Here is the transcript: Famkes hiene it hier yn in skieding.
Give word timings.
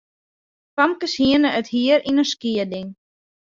Famkes 0.75 1.13
hiene 1.19 1.49
it 1.59 1.67
hier 1.73 1.99
yn 2.09 2.21
in 2.23 2.29
skieding. 2.31 2.89